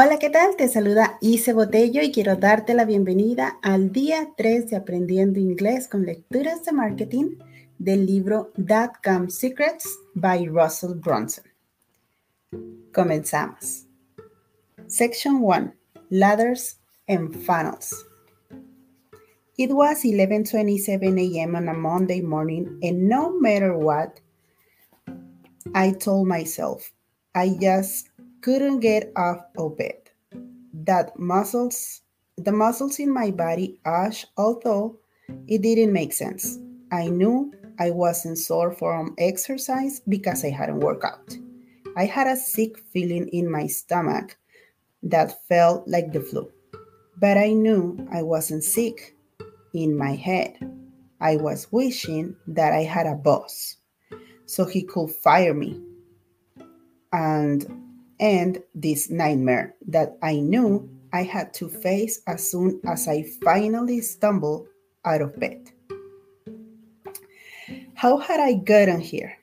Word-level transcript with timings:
Hola, 0.00 0.20
¿qué 0.20 0.30
tal? 0.30 0.54
Te 0.54 0.68
saluda 0.68 1.18
Ise 1.20 1.52
Botello 1.52 2.02
y 2.02 2.12
quiero 2.12 2.36
darte 2.36 2.72
la 2.72 2.84
bienvenida 2.84 3.58
al 3.62 3.90
día 3.90 4.28
3 4.36 4.70
de 4.70 4.76
Aprendiendo 4.76 5.40
Inglés 5.40 5.88
con 5.88 6.06
lecturas 6.06 6.64
de 6.64 6.70
marketing 6.70 7.38
del 7.80 8.06
libro 8.06 8.52
Come 9.02 9.28
Secrets 9.28 9.98
by 10.14 10.46
Russell 10.46 10.94
Brunson. 10.94 11.46
Comenzamos. 12.94 13.88
Section 14.86 15.42
1. 15.42 15.74
Ladders 16.10 16.78
and 17.08 17.34
Funnels. 17.34 18.06
It 19.56 19.72
was 19.72 20.04
11:27 20.04 21.18
a.m. 21.18 21.56
on 21.56 21.68
a 21.68 21.74
Monday 21.74 22.22
morning 22.22 22.78
and 22.84 23.08
no 23.08 23.36
matter 23.40 23.76
what 23.76 24.20
I 25.74 25.90
told 25.90 26.28
myself, 26.28 26.92
I 27.34 27.56
just 27.60 28.07
couldn't 28.40 28.80
get 28.80 29.12
off 29.16 29.40
of 29.56 29.76
bed. 29.76 30.10
That 30.72 31.18
muscles, 31.18 32.02
the 32.36 32.52
muscles 32.52 32.98
in 32.98 33.12
my 33.12 33.30
body 33.30 33.80
ache, 33.86 34.24
although 34.36 34.98
it 35.46 35.62
didn't 35.62 35.92
make 35.92 36.12
sense. 36.12 36.58
I 36.90 37.08
knew 37.08 37.52
I 37.78 37.90
wasn't 37.90 38.38
sore 38.38 38.72
from 38.72 39.14
exercise 39.18 40.00
because 40.08 40.44
I 40.44 40.50
hadn't 40.50 40.80
worked 40.80 41.04
out. 41.04 41.36
I 41.96 42.06
had 42.06 42.26
a 42.26 42.36
sick 42.36 42.78
feeling 42.78 43.28
in 43.28 43.50
my 43.50 43.66
stomach 43.66 44.36
that 45.02 45.46
felt 45.48 45.86
like 45.86 46.12
the 46.12 46.20
flu. 46.20 46.50
But 47.20 47.36
I 47.36 47.52
knew 47.52 48.08
I 48.12 48.22
wasn't 48.22 48.64
sick 48.64 49.16
in 49.74 49.96
my 49.96 50.14
head. 50.14 50.56
I 51.20 51.36
was 51.36 51.70
wishing 51.72 52.36
that 52.46 52.72
I 52.72 52.84
had 52.84 53.06
a 53.06 53.14
boss 53.14 53.76
so 54.46 54.64
he 54.64 54.82
could 54.82 55.10
fire 55.10 55.54
me 55.54 55.80
and 57.12 57.87
end 58.20 58.62
this 58.74 59.10
nightmare 59.10 59.74
that 59.88 60.16
I 60.22 60.36
knew 60.36 60.88
I 61.12 61.22
had 61.22 61.54
to 61.54 61.68
face 61.68 62.20
as 62.26 62.50
soon 62.50 62.80
as 62.86 63.08
I 63.08 63.24
finally 63.42 64.00
stumbled 64.00 64.66
out 65.04 65.22
of 65.22 65.38
bed. 65.38 65.70
How 67.94 68.18
had 68.18 68.40
I 68.40 68.54
gotten 68.54 69.00
here? 69.00 69.36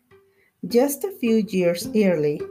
Just 0.67 1.03
a 1.03 1.11
few 1.11 1.45
years 1.49 1.87
early, 1.95 2.41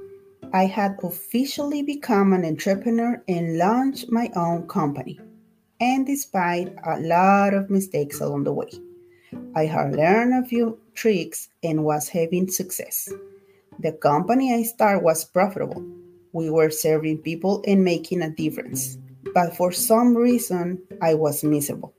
I 0.53 0.67
had 0.67 0.99
officially 1.03 1.83
become 1.83 2.33
an 2.33 2.45
entrepreneur 2.45 3.23
and 3.27 3.59
launched 3.59 4.11
my 4.11 4.31
own 4.37 4.69
company. 4.69 5.19
And 5.81 6.07
despite 6.07 6.75
a 6.85 7.01
lot 7.01 7.55
of 7.55 7.71
mistakes 7.71 8.21
along 8.21 8.45
the 8.45 8.53
way, 8.53 8.71
I 9.57 9.67
had 9.67 9.97
learned 9.97 10.35
a 10.35 10.47
few 10.47 10.79
tricks 10.95 11.49
and 11.63 11.85
was 11.85 12.09
having 12.09 12.49
success. 12.49 13.09
The 13.81 13.93
company 13.93 14.55
I 14.55 14.63
started 14.63 15.03
was 15.03 15.25
profitable. 15.25 15.85
We 16.35 16.51
were 16.51 16.69
serving 16.69 17.19
people 17.19 17.63
and 17.65 17.85
making 17.85 18.21
a 18.21 18.29
difference. 18.29 18.99
But 19.33 19.57
for 19.57 19.71
some 19.71 20.17
reason, 20.17 20.83
I 21.01 21.15
was 21.15 21.45
miserable. 21.45 21.95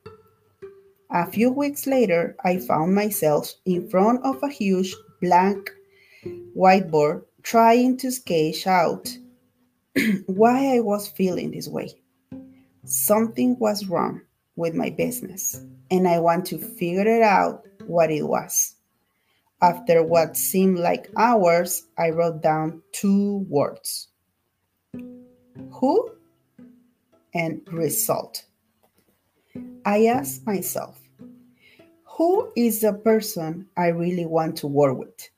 A 1.10 1.26
few 1.32 1.50
weeks 1.50 1.88
later, 1.88 2.36
I 2.44 2.58
found 2.58 2.94
myself 2.94 3.54
in 3.66 3.90
front 3.90 4.26
of 4.26 4.44
a 4.44 4.50
huge 4.50 4.94
blank 5.22 5.72
whiteboard 6.54 7.24
trying 7.44 7.96
to 8.00 8.12
sketch 8.12 8.68
out 8.68 9.18
why 10.26 10.76
I 10.76 10.82
was 10.82 11.08
feeling 11.08 11.52
this 11.52 11.70
way. 11.70 11.94
Something 12.84 13.58
was 13.58 13.88
wrong 13.88 14.20
with 14.58 14.76
my 14.76 14.90
business, 14.90 15.62
and 15.90 16.10
I 16.10 16.20
want 16.20 16.46
to 16.48 16.58
figure 16.58 17.08
it 17.08 17.22
out 17.22 17.64
what 17.88 18.12
it 18.12 18.24
was. 18.24 18.76
After 19.62 20.04
what 20.04 20.36
seemed 20.36 20.80
like 20.80 21.10
hours, 21.16 21.88
I 21.98 22.10
wrote 22.10 22.42
down 22.42 22.82
two 22.92 23.46
words 23.48 24.10
who 25.72 26.12
and 27.34 27.62
result. 27.72 28.46
I 29.86 30.06
asked 30.06 30.46
myself, 30.46 31.00
who 32.04 32.52
is 32.56 32.82
the 32.82 32.94
person 32.94 33.68
I 33.76 33.88
really 33.88 34.26
want 34.26 34.58
to 34.58 34.68
work 34.68 34.98
with? 34.98 35.30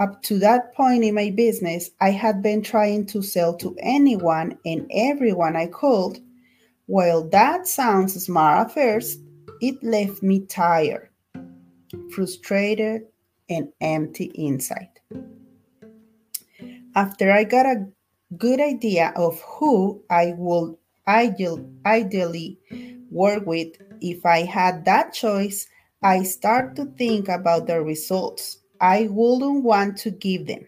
Up 0.00 0.22
to 0.22 0.38
that 0.38 0.74
point 0.74 1.02
in 1.02 1.14
my 1.14 1.30
business, 1.30 1.90
I 2.00 2.10
had 2.12 2.40
been 2.40 2.62
trying 2.62 3.06
to 3.06 3.20
sell 3.20 3.56
to 3.56 3.76
anyone 3.80 4.56
and 4.64 4.88
everyone 4.94 5.56
I 5.56 5.66
could. 5.66 6.20
While 6.86 7.28
that 7.30 7.66
sounds 7.66 8.14
smart 8.24 8.68
at 8.68 8.74
first, 8.74 9.20
it 9.60 9.82
left 9.82 10.22
me 10.22 10.46
tired, 10.46 11.10
frustrated, 12.12 13.08
and 13.50 13.72
empty 13.80 14.30
inside. 14.36 15.00
After 16.94 17.32
I 17.32 17.42
got 17.42 17.66
a 17.66 17.88
good 18.36 18.60
idea 18.60 19.12
of 19.16 19.40
who 19.40 20.02
I 20.10 20.34
would 20.36 20.76
ideally 21.06 22.58
work 23.10 23.46
with 23.46 23.68
if 24.00 24.26
I 24.26 24.44
had 24.44 24.84
that 24.84 25.14
choice, 25.14 25.66
I 26.02 26.22
start 26.22 26.76
to 26.76 26.84
think 26.84 27.28
about 27.28 27.66
the 27.66 27.80
results 27.82 28.58
I 28.80 29.08
wouldn't 29.10 29.64
want 29.64 29.96
to 29.98 30.10
give 30.10 30.46
them. 30.46 30.66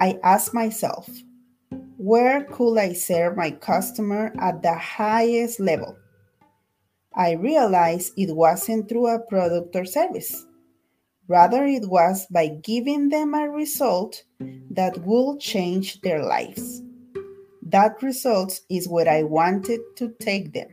I 0.00 0.18
ask 0.22 0.54
myself, 0.54 1.08
where 1.98 2.44
could 2.44 2.78
I 2.78 2.94
serve 2.94 3.36
my 3.36 3.50
customer 3.50 4.32
at 4.40 4.62
the 4.62 4.74
highest 4.74 5.60
level? 5.60 5.96
I 7.14 7.32
realized 7.32 8.12
it 8.16 8.34
wasn't 8.34 8.88
through 8.88 9.08
a 9.08 9.18
product 9.18 9.76
or 9.76 9.84
service. 9.84 10.46
Rather, 11.28 11.64
it 11.64 11.88
was 11.88 12.26
by 12.26 12.48
giving 12.48 13.08
them 13.08 13.34
a 13.34 13.48
result 13.48 14.24
that 14.70 14.98
will 15.04 15.36
change 15.38 16.00
their 16.02 16.22
lives. 16.22 16.82
That 17.62 18.02
result 18.02 18.60
is 18.68 18.88
where 18.88 19.08
I 19.08 19.22
wanted 19.22 19.80
to 19.96 20.14
take 20.20 20.52
them. 20.52 20.68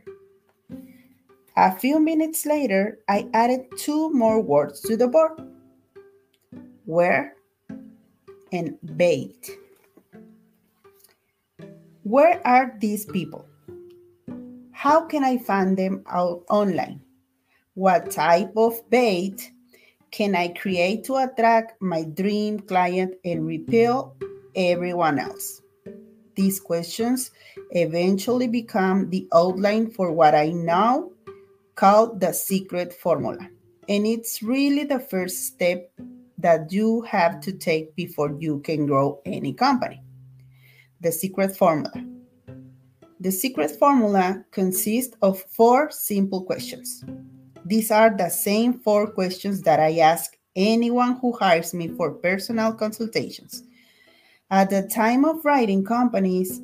A 1.56 1.74
few 1.74 2.00
minutes 2.00 2.44
later, 2.46 2.98
I 3.08 3.28
added 3.32 3.66
two 3.76 4.10
more 4.12 4.40
words 4.40 4.80
to 4.82 4.96
the 4.96 5.08
board 5.08 5.40
where 6.84 7.34
and 8.52 8.78
bait. 8.96 9.50
Where 12.02 12.46
are 12.46 12.76
these 12.78 13.06
people? 13.06 13.46
How 14.72 15.06
can 15.06 15.24
I 15.24 15.38
find 15.38 15.76
them 15.76 16.02
out 16.08 16.44
online? 16.50 17.00
What 17.74 18.10
type 18.10 18.52
of 18.56 18.78
bait 18.90 19.52
can 20.12 20.36
I 20.36 20.48
create 20.48 21.04
to 21.04 21.16
attract 21.16 21.80
my 21.80 22.04
dream 22.04 22.60
client 22.60 23.14
and 23.24 23.46
repel 23.46 24.14
everyone 24.54 25.18
else? 25.18 25.62
These 26.36 26.60
questions 26.60 27.30
eventually 27.70 28.46
become 28.46 29.08
the 29.10 29.26
outline 29.34 29.90
for 29.90 30.12
what 30.12 30.34
I 30.34 30.50
now 30.50 31.10
call 31.74 32.14
the 32.14 32.32
secret 32.32 32.92
formula. 32.92 33.48
And 33.88 34.06
it's 34.06 34.42
really 34.42 34.84
the 34.84 35.00
first 35.00 35.46
step 35.46 35.90
that 36.38 36.72
you 36.72 37.00
have 37.02 37.40
to 37.40 37.52
take 37.52 37.96
before 37.96 38.36
you 38.38 38.60
can 38.60 38.86
grow 38.86 39.20
any 39.24 39.54
company. 39.54 40.02
The 41.00 41.12
secret 41.12 41.56
formula. 41.56 41.92
The 43.18 43.32
secret 43.32 43.70
formula 43.70 44.44
consists 44.50 45.16
of 45.22 45.40
four 45.42 45.90
simple 45.90 46.44
questions. 46.44 47.04
These 47.72 47.90
are 47.90 48.14
the 48.14 48.28
same 48.28 48.80
four 48.80 49.06
questions 49.06 49.62
that 49.62 49.80
I 49.80 50.00
ask 50.00 50.36
anyone 50.54 51.16
who 51.16 51.32
hires 51.32 51.72
me 51.72 51.88
for 51.88 52.10
personal 52.10 52.74
consultations. 52.74 53.62
At 54.50 54.68
the 54.68 54.82
time 54.82 55.24
of 55.24 55.42
writing 55.42 55.82
companies, 55.82 56.60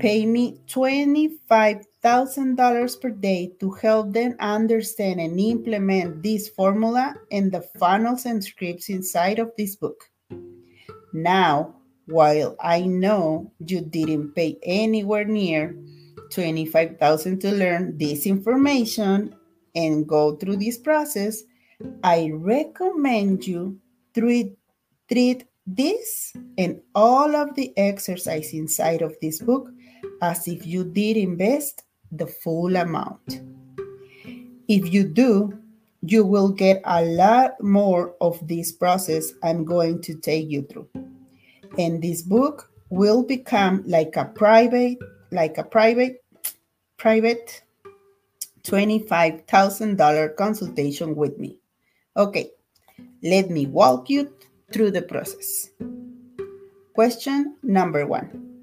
pay 0.00 0.26
me 0.26 0.58
$25,000 0.66 3.00
per 3.00 3.10
day 3.10 3.52
to 3.60 3.70
help 3.70 4.12
them 4.12 4.34
understand 4.40 5.20
and 5.20 5.38
implement 5.38 6.20
this 6.20 6.48
formula 6.48 7.14
and 7.30 7.52
the 7.52 7.62
funnels 7.78 8.26
and 8.26 8.42
scripts 8.42 8.88
inside 8.88 9.38
of 9.38 9.52
this 9.56 9.76
book. 9.76 10.10
Now, 11.12 11.76
while 12.06 12.56
I 12.58 12.80
know 12.80 13.52
you 13.64 13.82
didn't 13.82 14.34
pay 14.34 14.58
anywhere 14.64 15.26
near 15.26 15.76
25,000 16.30 17.38
to 17.38 17.52
learn 17.52 17.96
this 17.98 18.26
information 18.26 19.36
and 19.74 20.06
go 20.06 20.36
through 20.36 20.56
this 20.56 20.78
process, 20.78 21.42
I 22.02 22.30
recommend 22.34 23.46
you 23.46 23.78
treat, 24.14 24.56
treat 25.10 25.44
this 25.66 26.32
and 26.58 26.80
all 26.94 27.36
of 27.36 27.54
the 27.54 27.72
exercise 27.76 28.52
inside 28.52 29.02
of 29.02 29.16
this 29.22 29.40
book 29.40 29.70
as 30.22 30.48
if 30.48 30.66
you 30.66 30.84
did 30.84 31.16
invest 31.16 31.84
the 32.12 32.26
full 32.26 32.76
amount. 32.76 33.40
If 34.68 34.92
you 34.92 35.04
do, 35.04 35.58
you 36.02 36.24
will 36.24 36.48
get 36.48 36.80
a 36.84 37.04
lot 37.04 37.60
more 37.62 38.14
of 38.20 38.46
this 38.46 38.72
process 38.72 39.32
I'm 39.42 39.64
going 39.64 40.00
to 40.02 40.14
take 40.14 40.48
you 40.48 40.62
through. 40.62 40.88
And 41.78 42.02
this 42.02 42.22
book 42.22 42.70
will 42.88 43.22
become 43.22 43.82
like 43.86 44.16
a 44.16 44.24
private, 44.24 44.98
like 45.30 45.58
a 45.58 45.64
private, 45.64 46.24
private 46.96 47.62
$25,000 48.64 50.36
consultation 50.36 51.14
with 51.14 51.38
me. 51.38 51.58
Okay, 52.16 52.50
let 53.22 53.50
me 53.50 53.66
walk 53.66 54.10
you 54.10 54.32
through 54.72 54.90
the 54.90 55.02
process. 55.02 55.70
Question 56.94 57.56
number 57.62 58.06
one 58.06 58.58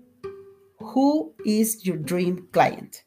Who 0.80 1.34
is 1.46 1.86
your 1.86 1.98
dream 1.98 2.48
client? 2.52 3.04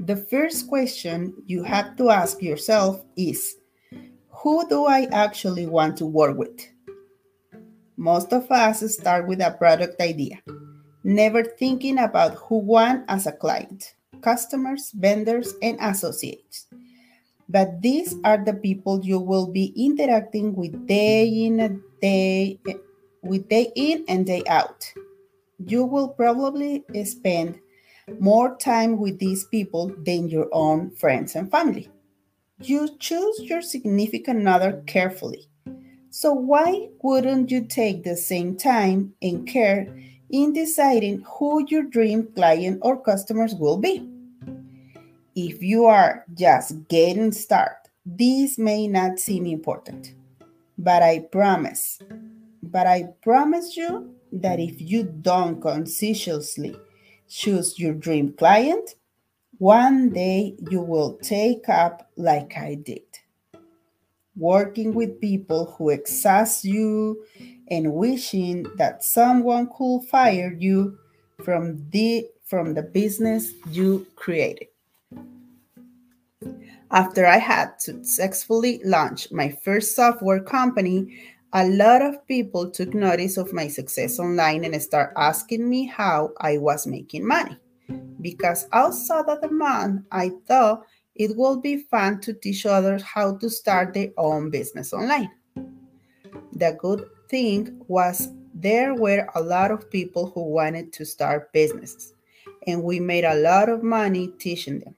The 0.00 0.16
first 0.16 0.68
question 0.68 1.34
you 1.46 1.62
have 1.62 1.96
to 1.96 2.10
ask 2.10 2.42
yourself 2.42 3.02
is 3.16 3.56
Who 4.42 4.68
do 4.68 4.86
I 4.86 5.06
actually 5.12 5.66
want 5.66 5.96
to 5.98 6.06
work 6.06 6.36
with? 6.36 6.66
Most 7.96 8.32
of 8.32 8.50
us 8.50 8.80
start 8.92 9.28
with 9.28 9.40
a 9.40 9.52
product 9.52 10.00
idea, 10.00 10.42
never 11.04 11.44
thinking 11.44 11.98
about 11.98 12.34
who 12.34 12.58
one 12.58 13.04
as 13.08 13.26
a 13.26 13.32
client, 13.32 13.94
customers, 14.24 14.90
vendors, 14.96 15.54
and 15.60 15.78
associates. 15.80 16.66
But 17.48 17.82
these 17.82 18.16
are 18.24 18.42
the 18.42 18.54
people 18.54 19.04
you 19.04 19.20
will 19.20 19.46
be 19.46 19.72
interacting 19.76 20.56
with 20.56 20.86
day 20.86 21.28
in 21.28 21.82
day 22.00 22.58
with 23.22 23.48
day 23.48 23.70
in 23.76 24.04
and 24.08 24.24
day 24.24 24.42
out. 24.48 24.90
You 25.66 25.84
will 25.84 26.08
probably 26.08 26.84
spend 27.04 27.60
more 28.18 28.56
time 28.56 28.98
with 28.98 29.18
these 29.18 29.44
people 29.44 29.92
than 30.04 30.28
your 30.28 30.48
own 30.52 30.90
friends 30.96 31.34
and 31.36 31.50
family. 31.50 31.88
You 32.60 32.88
choose 32.98 33.40
your 33.40 33.62
significant 33.62 34.46
other 34.48 34.82
carefully. 34.86 35.48
So, 36.10 36.32
why 36.32 36.88
wouldn't 37.02 37.50
you 37.50 37.64
take 37.64 38.04
the 38.04 38.16
same 38.16 38.56
time 38.56 39.14
and 39.20 39.46
care 39.46 39.88
in 40.30 40.52
deciding 40.52 41.24
who 41.26 41.66
your 41.68 41.82
dream 41.82 42.28
client 42.36 42.78
or 42.82 43.02
customers 43.02 43.54
will 43.54 43.78
be? 43.78 44.13
If 45.34 45.62
you 45.62 45.86
are 45.86 46.24
just 46.32 46.86
getting 46.86 47.32
started, 47.32 47.90
this 48.06 48.56
may 48.56 48.86
not 48.86 49.18
seem 49.18 49.46
important, 49.46 50.14
but 50.78 51.02
I 51.02 51.20
promise, 51.32 51.98
but 52.62 52.86
I 52.86 53.08
promise 53.20 53.76
you 53.76 54.14
that 54.30 54.60
if 54.60 54.80
you 54.80 55.02
don't 55.02 55.60
consciously 55.60 56.76
choose 57.28 57.80
your 57.80 57.94
dream 57.94 58.34
client, 58.34 58.94
one 59.58 60.10
day 60.10 60.56
you 60.70 60.80
will 60.80 61.16
take 61.16 61.68
up 61.68 62.10
like 62.16 62.56
I 62.56 62.76
did. 62.76 63.02
Working 64.36 64.94
with 64.94 65.20
people 65.20 65.74
who 65.76 65.90
exhaust 65.90 66.64
you 66.64 67.24
and 67.68 67.92
wishing 67.92 68.66
that 68.76 69.02
someone 69.02 69.68
could 69.76 70.02
fire 70.10 70.54
you 70.56 70.98
from 71.44 71.88
the 71.90 72.28
from 72.44 72.74
the 72.74 72.82
business 72.82 73.52
you 73.70 74.06
created. 74.16 74.68
After 76.90 77.26
I 77.26 77.38
had 77.38 77.80
successfully 77.80 78.80
launched 78.84 79.32
my 79.32 79.50
first 79.64 79.96
software 79.96 80.40
company, 80.40 81.18
a 81.52 81.66
lot 81.68 82.02
of 82.02 82.26
people 82.26 82.70
took 82.70 82.94
notice 82.94 83.36
of 83.36 83.52
my 83.52 83.68
success 83.68 84.18
online 84.18 84.64
and 84.64 84.80
start 84.82 85.12
asking 85.16 85.68
me 85.68 85.86
how 85.86 86.32
I 86.40 86.58
was 86.58 86.86
making 86.86 87.26
money. 87.26 87.56
Because 88.20 88.66
outside 88.72 89.26
of 89.28 89.40
the 89.40 89.48
demand, 89.48 90.04
I 90.10 90.32
thought 90.46 90.84
it 91.14 91.36
would 91.36 91.62
be 91.62 91.78
fun 91.90 92.20
to 92.22 92.34
teach 92.34 92.66
others 92.66 93.02
how 93.02 93.36
to 93.36 93.48
start 93.48 93.94
their 93.94 94.10
own 94.16 94.50
business 94.50 94.92
online. 94.92 95.30
The 96.52 96.76
good 96.78 97.08
thing 97.28 97.80
was 97.88 98.28
there 98.52 98.94
were 98.94 99.28
a 99.34 99.40
lot 99.40 99.70
of 99.70 99.90
people 99.90 100.30
who 100.30 100.42
wanted 100.42 100.92
to 100.94 101.04
start 101.04 101.52
businesses, 101.52 102.14
and 102.66 102.82
we 102.82 103.00
made 103.00 103.24
a 103.24 103.36
lot 103.36 103.68
of 103.68 103.82
money 103.82 104.28
teaching 104.38 104.80
them. 104.80 104.96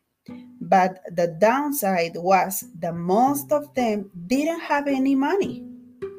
But 0.61 1.01
the 1.15 1.37
downside 1.39 2.17
was 2.17 2.65
that 2.81 2.95
most 2.95 3.53
of 3.53 3.73
them 3.75 4.11
didn't 4.27 4.61
have 4.61 4.89
any 4.89 5.15
money 5.15 5.65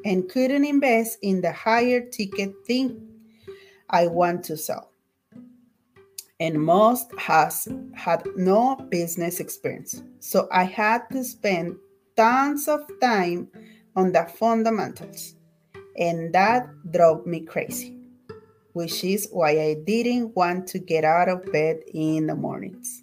and 0.04 0.28
couldn't 0.28 0.64
invest 0.64 1.18
in 1.22 1.40
the 1.40 1.52
higher 1.52 2.00
ticket 2.00 2.54
thing 2.66 3.06
I 3.90 4.06
want 4.06 4.44
to 4.44 4.56
sell. 4.56 4.90
And 6.40 6.62
most 6.62 7.12
has 7.18 7.68
had 7.94 8.24
no 8.36 8.76
business 8.90 9.40
experience. 9.40 10.02
So 10.20 10.48
I 10.52 10.64
had 10.64 11.02
to 11.10 11.24
spend 11.24 11.76
tons 12.16 12.68
of 12.68 12.80
time 13.00 13.48
on 13.96 14.12
the 14.12 14.24
fundamentals. 14.24 15.34
And 15.98 16.32
that 16.32 16.68
drove 16.92 17.26
me 17.26 17.40
crazy, 17.40 17.98
which 18.72 19.02
is 19.02 19.28
why 19.32 19.50
I 19.50 19.76
didn't 19.84 20.36
want 20.36 20.68
to 20.68 20.78
get 20.78 21.04
out 21.04 21.28
of 21.28 21.50
bed 21.50 21.78
in 21.92 22.28
the 22.28 22.36
mornings. 22.36 23.02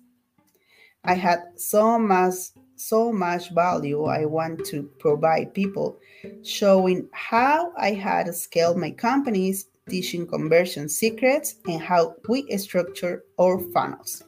I 1.06 1.13
had 1.13 1.44
so 1.56 1.98
much 2.00 2.36
so 2.75 3.12
much 3.12 3.52
value 3.52 4.04
I 4.06 4.25
want 4.25 4.66
to 4.66 4.84
provide 5.00 5.54
people, 5.54 5.98
showing 6.44 7.07
how 7.13 7.72
I 7.78 7.92
had 7.92 8.34
scaled 8.36 8.78
my 8.78 8.92
companies, 8.92 9.68
teaching 9.90 10.28
conversion 10.28 10.90
secrets, 10.90 11.56
and 11.68 11.81
how 11.81 12.16
we 12.28 12.46
structure 12.57 13.24
our 13.40 13.60
funnels. 13.72 14.24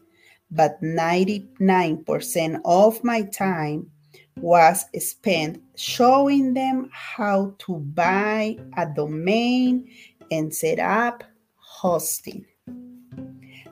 But 0.50 0.82
99% 0.82 2.62
of 2.64 3.04
my 3.04 3.24
time 3.24 3.92
was 4.38 4.86
spent 5.00 5.62
showing 5.76 6.54
them 6.54 6.90
how 6.94 7.56
to 7.60 7.80
buy 7.80 8.58
a 8.78 8.86
domain 8.86 9.90
and 10.32 10.54
set 10.54 10.80
up 10.80 11.24
hosting. 11.56 12.46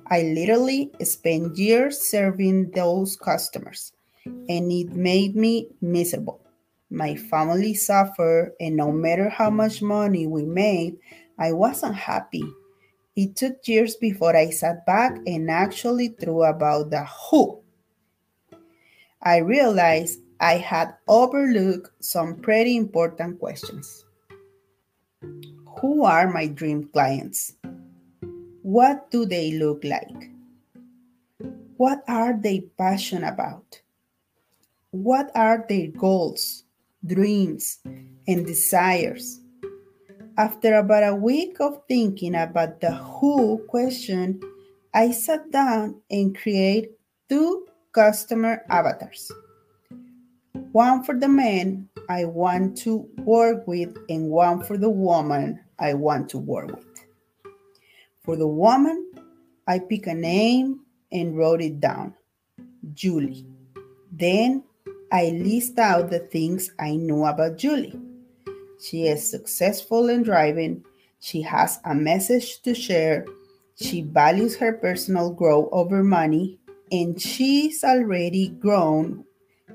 I 0.07 0.21
literally 0.21 0.91
spent 1.03 1.57
years 1.57 1.99
serving 1.99 2.71
those 2.71 3.15
customers, 3.15 3.91
and 4.25 4.71
it 4.71 4.93
made 4.93 5.35
me 5.35 5.69
miserable. 5.81 6.41
My 6.91 7.15
family 7.15 7.73
suffered, 7.73 8.53
and 8.59 8.75
no 8.77 8.91
matter 8.91 9.29
how 9.29 9.49
much 9.49 9.81
money 9.81 10.27
we 10.27 10.45
made, 10.45 10.97
I 11.39 11.53
wasn't 11.53 11.95
happy. 11.95 12.43
It 13.15 13.35
took 13.35 13.67
years 13.67 13.95
before 13.95 14.35
I 14.35 14.51
sat 14.51 14.85
back 14.85 15.17
and 15.25 15.49
actually 15.49 16.09
threw 16.09 16.43
about 16.43 16.91
the 16.91 17.05
who. 17.05 17.61
I 19.23 19.37
realized 19.37 20.19
I 20.39 20.57
had 20.57 20.93
overlooked 21.07 21.91
some 22.03 22.35
pretty 22.35 22.77
important 22.77 23.39
questions. 23.39 24.05
Who 25.79 26.03
are 26.03 26.29
my 26.29 26.47
dream 26.47 26.89
clients? 26.93 27.53
What 28.65 29.11
do 29.11 29.27
they 29.27 29.51
look 29.51 29.83
like? 29.83 30.31
What 31.77 32.03
are 32.07 32.33
they 32.33 32.61
passionate 32.79 33.29
about? 33.29 33.79
What 34.89 35.29
are 35.35 35.63
their 35.69 35.89
goals, 35.89 36.63
dreams, 37.05 37.77
and 38.27 38.43
desires? 38.43 39.39
After 40.35 40.73
about 40.77 41.03
a 41.03 41.13
week 41.13 41.57
of 41.59 41.83
thinking 41.87 42.33
about 42.33 42.81
the 42.81 42.91
who 42.95 43.59
question, 43.67 44.41
I 44.95 45.11
sat 45.11 45.51
down 45.51 46.01
and 46.09 46.35
created 46.35 46.89
two 47.29 47.67
customer 47.91 48.65
avatars. 48.67 49.31
One 50.71 51.03
for 51.03 51.13
the 51.13 51.29
man 51.29 51.87
I 52.09 52.25
want 52.25 52.77
to 52.77 53.07
work 53.19 53.67
with, 53.67 53.95
and 54.09 54.31
one 54.31 54.63
for 54.63 54.75
the 54.75 54.89
woman 54.89 55.59
I 55.77 55.93
want 55.93 56.29
to 56.29 56.39
work 56.39 56.75
with. 56.75 56.94
For 58.25 58.35
the 58.35 58.47
woman, 58.47 59.11
I 59.67 59.79
pick 59.79 60.07
a 60.07 60.13
name 60.15 60.81
and 61.11 61.37
wrote 61.37 61.61
it 61.61 61.79
down 61.79 62.15
Julie. 62.93 63.45
Then 64.11 64.63
I 65.11 65.29
list 65.29 65.77
out 65.77 66.09
the 66.09 66.19
things 66.19 66.71
I 66.79 66.95
know 66.95 67.25
about 67.25 67.57
Julie. 67.57 67.99
She 68.81 69.07
is 69.07 69.29
successful 69.29 70.09
in 70.09 70.23
driving, 70.23 70.83
she 71.19 71.41
has 71.43 71.79
a 71.85 71.93
message 71.93 72.61
to 72.63 72.73
share, 72.73 73.25
she 73.75 74.01
values 74.01 74.57
her 74.57 74.73
personal 74.73 75.31
growth 75.31 75.69
over 75.71 76.03
money, 76.03 76.59
and 76.91 77.21
she's 77.21 77.83
already 77.83 78.49
grown 78.49 79.23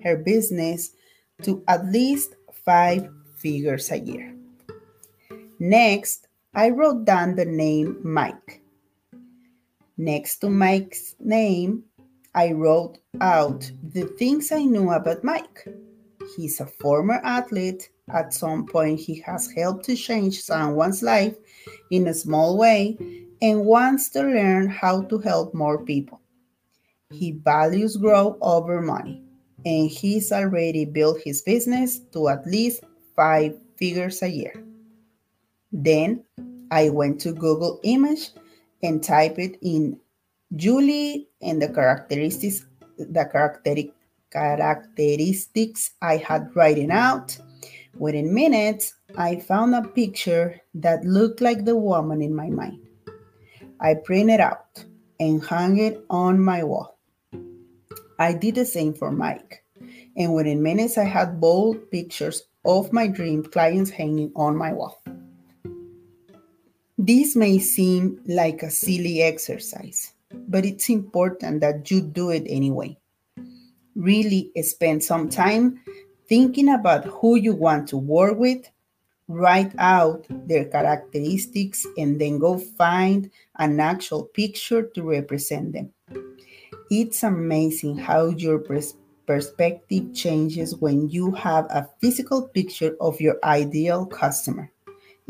her 0.03 0.17
business 0.17 0.91
to 1.43 1.63
at 1.69 1.87
least 1.87 2.35
five 2.53 3.09
figures 3.37 3.91
a 3.91 3.99
year. 3.99 4.35
Next, 5.59 6.27
I 6.53 6.71
wrote 6.71 7.05
down 7.05 7.37
the 7.37 7.45
name 7.45 8.01
Mike. 8.03 8.61
Next 9.97 10.39
to 10.39 10.51
Mike's 10.51 11.15
name, 11.21 11.85
I 12.35 12.51
wrote 12.53 12.99
out 13.21 13.71
the 13.85 14.07
things 14.19 14.51
I 14.51 14.65
knew 14.65 14.91
about 14.91 15.23
Mike. 15.23 15.69
He's 16.37 16.59
a 16.59 16.67
former 16.67 17.21
athlete. 17.23 17.91
At 18.13 18.35
some 18.35 18.67
point, 18.67 18.99
he 18.99 19.21
has 19.21 19.53
helped 19.53 19.85
to 19.85 19.95
change 19.95 20.43
someone's 20.43 21.05
life 21.05 21.37
in 21.93 22.09
a 22.09 22.15
small 22.15 22.59
way 22.59 22.99
and 23.41 23.65
wants 23.65 24.09
to 24.11 24.23
learn 24.23 24.69
how 24.69 25.03
to 25.03 25.19
help 25.19 25.55
more 25.55 25.85
people. 25.85 26.21
He 27.13 27.31
values 27.31 27.97
growth 27.97 28.39
over 28.41 28.83
money, 28.83 29.23
and 29.65 29.89
he's 29.89 30.33
already 30.33 30.85
built 30.85 31.21
his 31.25 31.43
business 31.43 32.01
to 32.13 32.29
at 32.29 32.45
least 32.45 32.83
five 33.15 33.55
figures 33.77 34.21
a 34.23 34.29
year. 34.29 34.65
Then 35.73 36.25
I 36.71 36.89
went 36.89 37.21
to 37.23 37.33
Google 37.33 37.81
Image 37.83 38.31
and 38.83 39.03
typed 39.03 39.39
it 39.39 39.59
in 39.63 39.99
Julie 40.57 41.29
and 41.41 41.61
the 41.63 41.69
characteristics 41.69 42.67
the 42.99 43.25
characteristic, 43.25 43.95
characteristics 44.31 45.93
I 46.03 46.17
had 46.17 46.55
written 46.55 46.91
out. 46.91 47.39
Within 47.97 48.33
minutes, 48.33 48.95
I 49.17 49.37
found 49.37 49.75
a 49.75 49.83
picture 49.83 50.61
that 50.75 51.05
looked 51.05 51.41
like 51.41 51.65
the 51.65 51.77
woman 51.77 52.23
in 52.23 52.35
my 52.35 52.49
mind. 52.51 52.87
I 53.81 53.95
printed 53.95 54.41
out, 54.41 54.85
and 55.19 55.43
hung 55.43 55.79
it 55.79 56.05
on 56.11 56.41
my 56.41 56.65
wall. 56.65 56.99
I 58.19 58.33
did 58.35 58.55
the 58.55 58.65
same 58.65 58.95
for 58.95 59.11
Mike, 59.11 59.65
and 60.17 60.35
within 60.35 60.63
minutes 60.63 60.99
I 60.99 61.05
had 61.05 61.41
bold 61.41 61.91
pictures 61.91 62.43
of 62.65 62.93
my 62.93 63.07
dream 63.07 63.43
clients 63.43 63.91
hanging 63.91 64.33
on 64.37 64.57
my 64.57 64.73
wall. 64.73 65.00
This 67.03 67.35
may 67.35 67.59
seem 67.61 68.21
like 68.27 68.63
a 68.63 68.69
silly 68.69 69.23
exercise, 69.23 70.13
but 70.35 70.67
it's 70.67 70.91
important 70.91 71.63
that 71.63 71.91
you 71.91 72.03
do 72.03 72.29
it 72.29 72.45
anyway. 72.47 72.99
Really 73.97 74.53
spend 74.61 75.03
some 75.03 75.31
time 75.31 75.81
thinking 76.29 76.69
about 76.69 77.07
who 77.07 77.37
you 77.37 77.55
want 77.55 77.89
to 77.89 77.97
work 77.97 78.37
with, 78.37 78.69
write 79.29 79.73
out 79.79 80.27
their 80.29 80.67
characteristics, 80.67 81.87
and 81.97 82.21
then 82.21 82.39
go 82.39 82.59
find 82.59 83.31
an 83.57 83.81
actual 83.81 84.25
picture 84.25 84.83
to 84.83 85.03
represent 85.03 85.73
them. 85.73 85.95
It's 86.91 87.23
amazing 87.23 87.97
how 87.97 88.27
your 88.27 88.59
pers- 88.59 88.99
perspective 89.27 90.13
changes 90.13 90.77
when 90.77 91.09
you 91.09 91.31
have 91.31 91.65
a 91.71 91.89
physical 91.99 92.47
picture 92.49 92.95
of 93.01 93.23
your 93.23 93.39
ideal 93.43 94.05
customer 94.05 94.71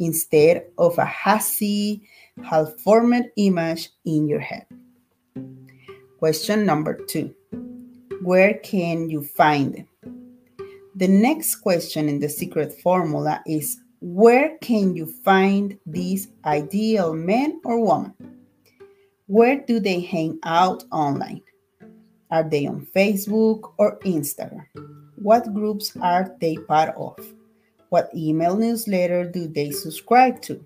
instead 0.00 0.64
of 0.78 0.98
a 0.98 1.04
hazy, 1.04 2.02
half 2.42 2.72
formed 2.80 3.26
image 3.36 3.90
in 4.04 4.26
your 4.26 4.40
head. 4.40 4.66
Question 6.18 6.66
number 6.66 6.94
two 6.94 7.34
Where 8.22 8.54
can 8.54 9.08
you 9.08 9.22
find 9.22 9.74
them? 9.74 9.88
The 10.96 11.08
next 11.08 11.56
question 11.56 12.08
in 12.08 12.18
the 12.18 12.28
secret 12.28 12.72
formula 12.72 13.42
is 13.46 13.78
Where 14.00 14.58
can 14.58 14.96
you 14.96 15.06
find 15.06 15.78
these 15.86 16.28
ideal 16.44 17.14
men 17.14 17.60
or 17.64 17.78
women? 17.84 18.14
Where 19.26 19.60
do 19.60 19.78
they 19.78 20.00
hang 20.00 20.40
out 20.42 20.82
online? 20.90 21.42
Are 22.30 22.48
they 22.48 22.66
on 22.66 22.86
Facebook 22.94 23.72
or 23.78 23.98
Instagram? 24.00 24.66
What 25.16 25.54
groups 25.54 25.96
are 26.00 26.34
they 26.40 26.56
part 26.56 26.94
of? 26.96 27.16
What 27.90 28.08
email 28.14 28.56
newsletter 28.56 29.28
do 29.28 29.48
they 29.48 29.72
subscribe 29.72 30.40
to? 30.42 30.64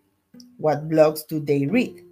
What 0.59 0.91
blogs 0.91 1.27
do 1.27 1.41
they 1.41 1.65
read? 1.65 2.05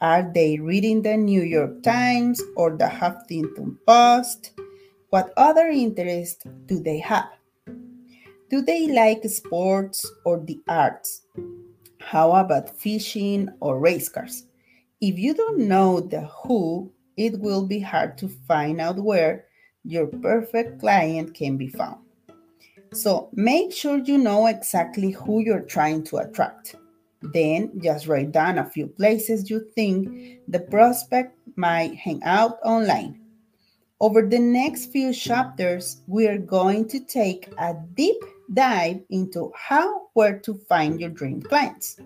Are 0.00 0.22
they 0.32 0.58
reading 0.58 1.02
the 1.02 1.18
New 1.18 1.42
York 1.42 1.82
Times 1.82 2.40
or 2.56 2.70
the 2.70 2.86
Huffington 2.86 3.76
Post? 3.86 4.52
What 5.10 5.34
other 5.36 5.68
interests 5.68 6.46
do 6.64 6.80
they 6.80 6.98
have? 7.00 7.28
Do 8.48 8.62
they 8.62 8.88
like 8.88 9.24
sports 9.24 10.10
or 10.24 10.40
the 10.40 10.58
arts? 10.66 11.20
How 12.00 12.32
about 12.32 12.80
fishing 12.80 13.50
or 13.60 13.78
race 13.78 14.08
cars? 14.08 14.46
If 15.02 15.18
you 15.18 15.34
don't 15.34 15.68
know 15.68 16.00
the 16.00 16.22
who, 16.22 16.90
it 17.18 17.38
will 17.38 17.66
be 17.66 17.80
hard 17.80 18.16
to 18.18 18.28
find 18.48 18.80
out 18.80 18.96
where 18.96 19.44
your 19.84 20.06
perfect 20.06 20.80
client 20.80 21.34
can 21.34 21.58
be 21.58 21.68
found. 21.68 21.98
So 22.92 23.28
make 23.32 23.72
sure 23.72 23.98
you 23.98 24.18
know 24.18 24.46
exactly 24.46 25.10
who 25.10 25.40
you're 25.40 25.60
trying 25.60 26.02
to 26.04 26.18
attract. 26.18 26.74
Then 27.22 27.80
just 27.82 28.06
write 28.06 28.32
down 28.32 28.58
a 28.58 28.68
few 28.68 28.88
places 28.88 29.48
you 29.48 29.66
think 29.76 30.40
the 30.48 30.60
prospect 30.60 31.38
might 31.56 31.94
hang 31.94 32.22
out 32.24 32.58
online. 32.64 33.20
Over 34.00 34.22
the 34.22 34.38
next 34.38 34.86
few 34.86 35.12
chapters, 35.12 36.00
we 36.06 36.26
are 36.26 36.38
going 36.38 36.88
to 36.88 37.00
take 37.00 37.52
a 37.58 37.74
deep 37.94 38.16
dive 38.54 39.02
into 39.10 39.52
how 39.54 40.08
where 40.14 40.38
to 40.40 40.54
find 40.68 40.98
your 41.00 41.10
dream 41.10 41.42
clients. 41.42 42.00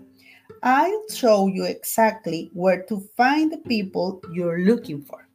I'll 0.61 1.03
show 1.09 1.47
you 1.47 1.63
exactly 1.63 2.51
where 2.53 2.83
to 2.83 2.99
find 3.15 3.51
the 3.51 3.57
people 3.57 4.21
you're 4.33 4.59
looking 4.59 5.01
for. 5.01 5.27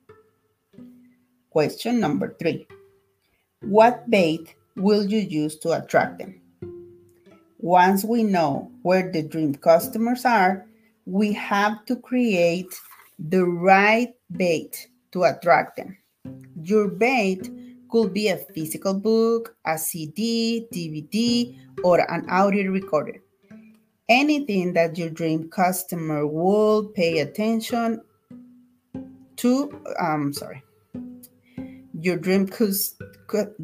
Question 1.51 1.99
number 1.99 2.37
three 2.39 2.69
What 3.63 4.09
bait 4.11 4.55
will 4.77 5.05
you 5.05 5.19
use 5.19 5.57
to 5.59 5.73
attract 5.73 6.19
them? 6.19 6.41
Once 7.59 8.05
we 8.05 8.23
know 8.23 8.71
where 8.83 9.11
the 9.13 9.23
dream 9.23 9.55
customers 9.55 10.25
are, 10.25 10.67
we 11.05 11.33
have 11.33 11.85
to 11.87 11.97
create 11.97 12.75
the 13.29 13.45
right 13.45 14.15
bait 14.37 14.89
to 15.13 15.25
attract 15.25 15.77
them. 15.77 15.97
Your 16.63 16.89
bait 16.89 17.51
could 17.91 18.15
be 18.15 18.29
a 18.29 18.37
physical 18.37 18.95
book, 18.95 19.57
a 19.67 19.77
CD, 19.77 20.67
DVD, 20.73 21.59
or 21.83 22.01
an 22.11 22.29
audio 22.31 22.71
recorder. 22.71 23.21
Anything 24.09 24.73
that 24.73 24.97
your 24.97 25.11
dream 25.11 25.49
customer 25.51 26.27
will 26.27 26.85
pay 26.85 27.19
attention 27.19 28.01
to, 29.37 29.81
um, 29.99 30.33
sorry, 30.33 30.63
your 32.01 32.17
dream 32.17 32.49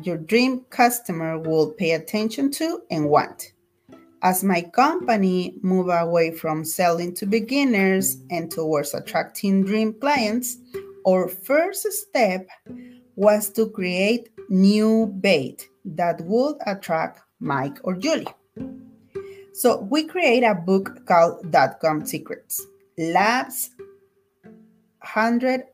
your 0.02 0.18
dream 0.18 0.60
customer 0.70 1.38
will 1.38 1.72
pay 1.72 1.92
attention 1.92 2.50
to 2.52 2.82
and 2.90 3.08
want. 3.08 3.52
As 4.22 4.42
my 4.42 4.62
company 4.62 5.58
move 5.62 5.88
away 5.88 6.32
from 6.32 6.64
selling 6.64 7.14
to 7.14 7.26
beginners 7.26 8.16
and 8.30 8.50
towards 8.50 8.94
attracting 8.94 9.64
dream 9.64 9.92
clients, 9.94 10.58
our 11.06 11.28
first 11.28 11.90
step 11.92 12.48
was 13.14 13.50
to 13.50 13.70
create 13.70 14.30
new 14.48 15.06
bait 15.20 15.68
that 15.84 16.20
would 16.22 16.56
attract 16.66 17.20
Mike 17.40 17.78
or 17.84 17.94
Julie. 17.94 18.26
So 19.52 19.80
we 19.82 20.04
create 20.04 20.42
a 20.42 20.54
book 20.54 21.06
called 21.06 21.50
Dot-Com 21.50 22.04
Secrets, 22.04 22.66
Labs 22.98 23.70
100 25.00 25.64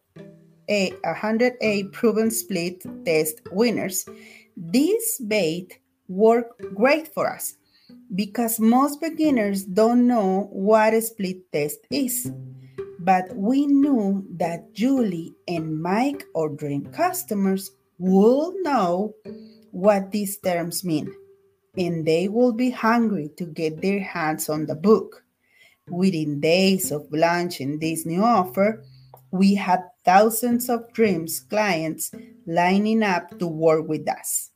a 0.72 0.92
100A 1.04 1.92
proven 1.92 2.30
split 2.30 2.82
test 3.04 3.42
winners. 3.52 4.06
This 4.56 5.20
bait 5.20 5.78
worked 6.08 6.62
great 6.74 7.12
for 7.12 7.28
us 7.28 7.56
because 8.14 8.58
most 8.58 9.00
beginners 9.00 9.64
don't 9.64 10.06
know 10.06 10.48
what 10.50 10.94
a 10.94 11.02
split 11.02 11.52
test 11.52 11.80
is. 11.90 12.32
But 13.00 13.36
we 13.36 13.66
knew 13.66 14.24
that 14.36 14.72
Julie 14.72 15.34
and 15.48 15.82
Mike, 15.82 16.24
our 16.34 16.48
dream 16.48 16.86
customers, 16.86 17.72
will 17.98 18.54
know 18.62 19.14
what 19.72 20.12
these 20.12 20.38
terms 20.38 20.84
mean, 20.84 21.12
and 21.76 22.06
they 22.06 22.28
will 22.28 22.52
be 22.52 22.70
hungry 22.70 23.30
to 23.36 23.44
get 23.44 23.82
their 23.82 24.00
hands 24.00 24.48
on 24.48 24.66
the 24.66 24.74
book. 24.76 25.24
Within 25.88 26.40
days 26.40 26.92
of 26.92 27.08
launching 27.10 27.80
this 27.80 28.06
new 28.06 28.22
offer, 28.22 28.84
we 29.32 29.54
had 29.54 29.80
thousands 30.04 30.68
of 30.68 30.92
dreams 30.92 31.40
clients 31.40 32.12
lining 32.46 33.02
up 33.02 33.38
to 33.38 33.46
work 33.46 33.88
with 33.88 34.06
us. 34.08 34.50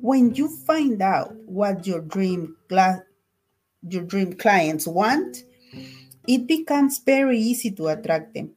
When 0.00 0.34
you 0.34 0.48
find 0.48 1.02
out 1.02 1.34
what 1.44 1.86
your 1.86 2.00
dream 2.00 2.56
your 2.70 4.02
dream 4.04 4.32
clients 4.34 4.86
want, 4.86 5.44
it 6.26 6.46
becomes 6.46 6.98
very 6.98 7.38
easy 7.38 7.70
to 7.72 7.88
attract 7.88 8.34
them. 8.34 8.52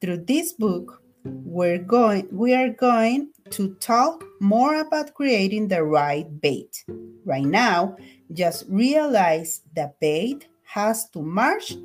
Through 0.00 0.24
this 0.24 0.52
book, 0.52 1.02
we're 1.24 1.78
going 1.78 2.28
we 2.30 2.54
are 2.54 2.70
going 2.70 3.30
to 3.50 3.74
talk 3.76 4.24
more 4.40 4.80
about 4.80 5.14
creating 5.14 5.68
the 5.68 5.84
right 5.84 6.28
bait. 6.40 6.84
Right 7.24 7.44
now, 7.44 7.96
just 8.32 8.64
realize 8.68 9.62
the 9.74 9.92
bait 10.00 10.48
has 10.64 11.08
to 11.10 11.22
match 11.22 11.76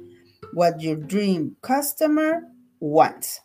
what 0.54 0.82
your 0.82 0.96
dream 0.96 1.56
customer 1.62 2.44
wants. 2.80 3.42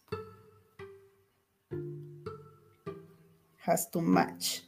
Has 3.57 3.89
to 3.91 4.01
match. 4.01 4.63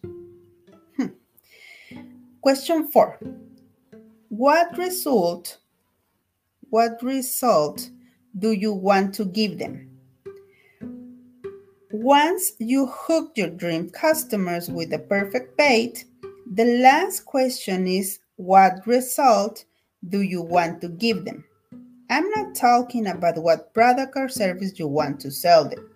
Hmm. 0.96 1.06
Question 2.40 2.88
four. 2.88 3.18
What 4.28 4.76
result, 4.78 5.58
what 6.70 7.02
result 7.02 7.90
do 8.38 8.52
you 8.52 8.72
want 8.72 9.14
to 9.14 9.24
give 9.24 9.58
them? 9.58 9.90
Once 11.92 12.52
you 12.58 12.86
hook 12.86 13.32
your 13.36 13.50
dream 13.50 13.88
customers 13.90 14.68
with 14.68 14.90
the 14.90 14.98
perfect 14.98 15.56
bait, 15.56 16.04
the 16.54 16.64
last 16.82 17.20
question 17.20 17.86
is 17.86 18.18
what 18.36 18.84
result 18.86 19.64
do 20.08 20.22
you 20.22 20.42
want 20.42 20.80
to 20.80 20.88
give 20.88 21.24
them? 21.24 21.44
I'm 22.14 22.30
not 22.30 22.54
talking 22.54 23.08
about 23.08 23.38
what 23.38 23.74
product 23.74 24.12
or 24.14 24.28
service 24.28 24.78
you 24.78 24.86
want 24.86 25.18
to 25.22 25.32
sell 25.32 25.68
them. 25.68 25.90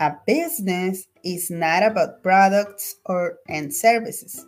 A 0.00 0.10
business 0.26 1.06
is 1.22 1.48
not 1.48 1.84
about 1.84 2.24
products 2.24 2.96
or 3.06 3.38
and 3.46 3.72
services. 3.72 4.44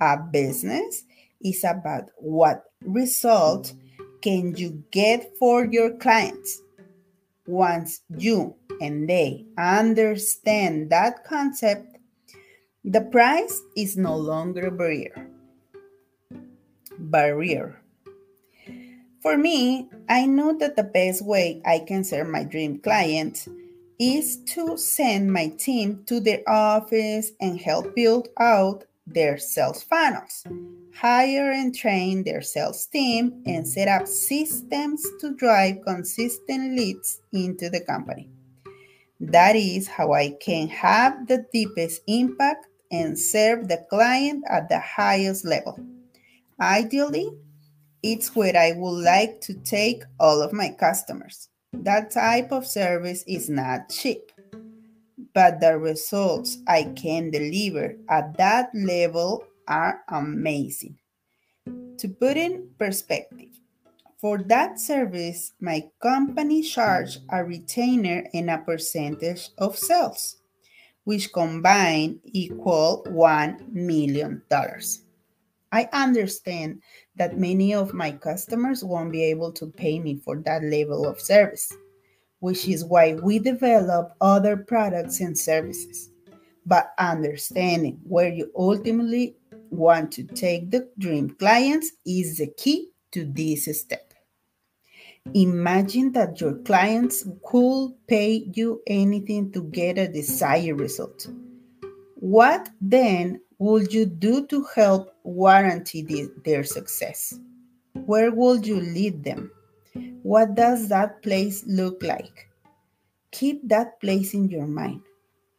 A 0.00 0.16
business 0.16 1.04
is 1.44 1.62
about 1.62 2.04
what 2.16 2.72
result 2.80 3.74
can 4.22 4.56
you 4.56 4.82
get 4.92 5.36
for 5.38 5.66
your 5.66 5.94
clients. 5.98 6.62
Once 7.46 8.00
you 8.16 8.56
and 8.80 9.06
they 9.06 9.44
understand 9.58 10.88
that 10.88 11.22
concept, 11.24 11.98
the 12.82 13.02
price 13.02 13.60
is 13.76 13.98
no 13.98 14.16
longer 14.16 14.68
a 14.68 14.72
barrier. 14.72 15.28
Barrier. 16.98 17.82
For 19.26 19.36
me, 19.36 19.88
I 20.08 20.24
know 20.24 20.56
that 20.58 20.76
the 20.76 20.84
best 20.84 21.20
way 21.26 21.60
I 21.66 21.80
can 21.80 22.04
serve 22.04 22.28
my 22.28 22.44
dream 22.44 22.78
clients 22.78 23.48
is 23.98 24.36
to 24.54 24.76
send 24.76 25.32
my 25.32 25.48
team 25.48 26.04
to 26.06 26.20
their 26.20 26.48
office 26.48 27.32
and 27.40 27.60
help 27.60 27.96
build 27.96 28.28
out 28.38 28.84
their 29.04 29.36
sales 29.36 29.82
funnels, 29.82 30.44
hire 30.94 31.50
and 31.50 31.74
train 31.74 32.22
their 32.22 32.40
sales 32.40 32.86
team, 32.86 33.42
and 33.46 33.66
set 33.66 33.88
up 33.88 34.06
systems 34.06 35.04
to 35.18 35.34
drive 35.34 35.82
consistent 35.84 36.76
leads 36.76 37.20
into 37.32 37.68
the 37.68 37.80
company. 37.80 38.30
That 39.18 39.56
is 39.56 39.88
how 39.88 40.12
I 40.12 40.36
can 40.40 40.68
have 40.68 41.26
the 41.26 41.44
deepest 41.52 42.02
impact 42.06 42.68
and 42.92 43.18
serve 43.18 43.66
the 43.66 43.84
client 43.90 44.44
at 44.48 44.68
the 44.68 44.78
highest 44.78 45.44
level. 45.44 45.80
Ideally, 46.60 47.32
it's 48.06 48.36
where 48.36 48.56
I 48.56 48.72
would 48.76 49.02
like 49.02 49.40
to 49.42 49.54
take 49.54 50.04
all 50.20 50.40
of 50.40 50.52
my 50.52 50.70
customers. 50.70 51.48
That 51.72 52.12
type 52.12 52.52
of 52.52 52.64
service 52.64 53.24
is 53.26 53.50
not 53.50 53.88
cheap, 53.88 54.30
but 55.34 55.60
the 55.60 55.76
results 55.76 56.58
I 56.68 56.84
can 56.94 57.30
deliver 57.30 57.96
at 58.08 58.38
that 58.38 58.70
level 58.74 59.44
are 59.66 60.02
amazing. 60.08 60.98
To 61.98 62.08
put 62.08 62.36
in 62.36 62.70
perspective, 62.78 63.58
for 64.18 64.38
that 64.38 64.78
service, 64.78 65.52
my 65.60 65.90
company 66.00 66.62
charged 66.62 67.22
a 67.30 67.42
retainer 67.44 68.28
and 68.32 68.50
a 68.50 68.58
percentage 68.58 69.50
of 69.58 69.76
sales, 69.76 70.36
which 71.02 71.32
combined 71.32 72.20
equal 72.24 73.04
$1 73.08 73.72
million. 73.72 74.42
I 75.72 75.88
understand 75.92 76.82
that 77.16 77.38
many 77.38 77.74
of 77.74 77.92
my 77.92 78.12
customers 78.12 78.84
won't 78.84 79.12
be 79.12 79.24
able 79.24 79.52
to 79.52 79.66
pay 79.66 79.98
me 79.98 80.16
for 80.16 80.36
that 80.42 80.62
level 80.62 81.06
of 81.06 81.20
service, 81.20 81.72
which 82.40 82.68
is 82.68 82.84
why 82.84 83.14
we 83.14 83.38
develop 83.38 84.14
other 84.20 84.56
products 84.56 85.20
and 85.20 85.36
services. 85.36 86.10
But 86.64 86.92
understanding 86.98 88.00
where 88.04 88.28
you 88.28 88.50
ultimately 88.56 89.36
want 89.70 90.12
to 90.12 90.24
take 90.24 90.70
the 90.70 90.88
dream 90.98 91.30
clients 91.30 91.92
is 92.04 92.38
the 92.38 92.48
key 92.48 92.90
to 93.12 93.24
this 93.24 93.64
step. 93.78 94.12
Imagine 95.34 96.12
that 96.12 96.40
your 96.40 96.54
clients 96.58 97.26
could 97.44 97.92
pay 98.06 98.48
you 98.54 98.82
anything 98.86 99.50
to 99.52 99.64
get 99.64 99.98
a 99.98 100.06
desired 100.06 100.80
result. 100.80 101.28
What 102.14 102.68
then 102.80 103.40
would 103.58 103.92
you 103.92 104.06
do 104.06 104.46
to 104.46 104.64
help 104.74 105.14
guarantee 105.24 106.02
the, 106.02 106.30
their 106.44 106.64
success? 106.64 107.38
Where 108.04 108.30
would 108.30 108.66
you 108.66 108.80
lead 108.80 109.24
them? 109.24 109.50
What 110.22 110.54
does 110.54 110.88
that 110.88 111.22
place 111.22 111.64
look 111.66 112.02
like? 112.02 112.48
Keep 113.30 113.68
that 113.68 114.00
place 114.00 114.34
in 114.34 114.48
your 114.48 114.66
mind. 114.66 115.02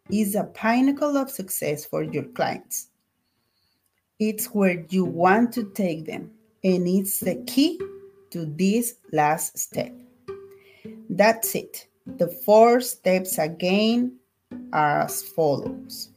It's 0.10 0.36
a 0.36 0.44
pinnacle 0.44 1.18
of 1.18 1.30
success 1.30 1.86
for 1.86 2.04
your 2.04 2.24
clients. 2.24 2.90
It's 4.20 4.48
where 4.48 4.86
you 4.90 5.06
want 5.06 5.54
to 5.54 5.72
take 5.72 6.06
them, 6.06 6.32
and 6.64 6.88
it's 6.88 7.20
the 7.20 7.36
key 7.46 7.80
to 8.32 8.46
this 8.46 8.96
last 9.12 9.58
step. 9.58 9.94
That's 11.10 11.56
it. 11.56 11.88
The 12.06 12.28
four 12.28 12.80
steps 12.82 13.38
again 13.38 14.18
are 14.72 15.02
as 15.02 15.22
follows. 15.24 16.10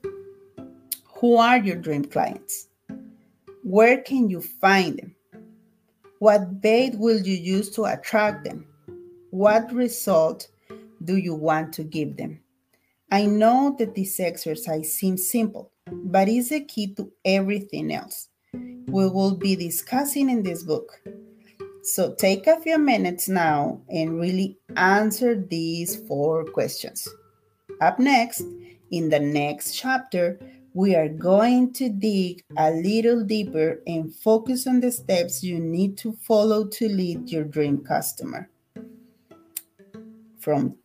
Who 1.20 1.36
are 1.36 1.58
your 1.58 1.76
dream 1.76 2.04
clients? 2.04 2.68
Where 3.62 4.00
can 4.00 4.30
you 4.30 4.40
find 4.40 4.98
them? 4.98 5.14
What 6.18 6.60
bait 6.60 6.98
will 6.98 7.20
you 7.20 7.34
use 7.34 7.70
to 7.70 7.84
attract 7.84 8.44
them? 8.44 8.66
What 9.30 9.72
result 9.72 10.48
do 11.04 11.16
you 11.16 11.34
want 11.34 11.72
to 11.74 11.84
give 11.84 12.16
them? 12.16 12.40
I 13.12 13.26
know 13.26 13.76
that 13.78 13.94
this 13.94 14.20
exercise 14.20 14.94
seems 14.94 15.30
simple, 15.30 15.72
but 15.86 16.28
it's 16.28 16.50
the 16.50 16.60
key 16.60 16.94
to 16.94 17.10
everything 17.24 17.92
else 17.92 18.28
we 18.90 19.08
will 19.08 19.36
be 19.36 19.56
discussing 19.56 20.30
in 20.30 20.42
this 20.42 20.62
book. 20.62 21.00
So 21.82 22.14
take 22.14 22.46
a 22.46 22.60
few 22.60 22.78
minutes 22.78 23.28
now 23.28 23.80
and 23.88 24.20
really 24.20 24.58
answer 24.76 25.34
these 25.34 25.96
four 26.06 26.44
questions. 26.44 27.08
Up 27.80 27.98
next, 27.98 28.42
in 28.90 29.08
the 29.08 29.20
next 29.20 29.76
chapter, 29.76 30.38
we 30.72 30.94
are 30.94 31.08
going 31.08 31.72
to 31.72 31.88
dig 31.88 32.44
a 32.56 32.70
little 32.70 33.24
deeper 33.24 33.80
and 33.86 34.14
focus 34.14 34.66
on 34.66 34.80
the 34.80 34.92
steps 34.92 35.42
you 35.42 35.58
need 35.58 35.98
to 35.98 36.12
follow 36.12 36.64
to 36.64 36.88
lead 36.88 37.28
your 37.28 37.44
dream 37.44 37.78
customer. 37.78 38.48
From 40.38 40.76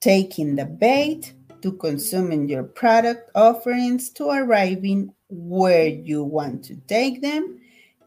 taking 0.00 0.56
the 0.56 0.64
bait 0.64 1.34
to 1.62 1.72
consuming 1.72 2.48
your 2.48 2.62
product 2.62 3.30
offerings 3.34 4.10
to 4.10 4.28
arriving 4.28 5.12
where 5.28 5.88
you 5.88 6.22
want 6.24 6.64
to 6.64 6.76
take 6.88 7.22
them. 7.22 7.60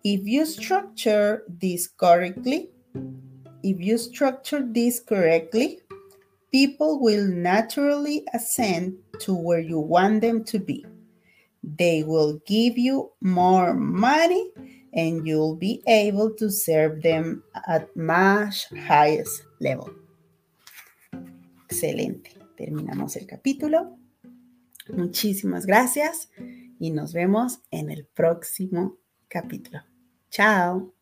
If 0.04 0.26
you 0.26 0.46
structure 0.46 1.44
this 1.48 1.88
correctly, 1.88 2.70
if 3.64 3.80
you 3.80 3.98
structure 3.98 4.64
this 4.64 5.00
correctly, 5.00 5.80
people 6.52 7.00
will 7.00 7.28
naturally 7.28 8.26
ascend 8.34 8.98
to 9.20 9.34
where 9.34 9.60
you 9.60 9.80
want 9.80 10.22
them 10.22 10.44
to 10.46 10.60
be. 10.60 10.86
They 11.76 12.04
will 12.04 12.40
give 12.46 12.78
you 12.78 13.12
more 13.20 13.74
money 13.74 14.52
and 14.94 15.28
you'll 15.28 15.56
be 15.56 15.84
able 15.86 16.32
to 16.36 16.50
serve 16.50 17.02
them 17.02 17.44
at 17.68 17.94
much 17.96 18.68
highest 18.88 19.44
level. 19.60 19.92
Excelente. 21.66 22.38
Terminamos 22.56 23.18
el 23.18 23.28
capítulo. 23.28 23.98
Muchísimas 24.90 25.66
gracias 25.66 26.30
y 26.80 26.92
nos 26.92 27.14
vemos 27.14 27.60
en 27.72 27.92
el 27.92 28.06
próximo 28.06 28.98
capítulo. 29.28 29.82
Chao. 30.32 30.94